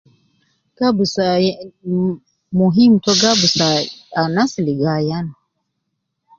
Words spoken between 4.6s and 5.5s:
ligo ayan